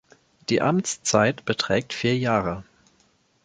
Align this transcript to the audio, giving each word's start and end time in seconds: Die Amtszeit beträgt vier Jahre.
Die 0.49 0.61
Amtszeit 0.63 1.45
beträgt 1.45 1.93
vier 1.93 2.17
Jahre. 2.17 2.63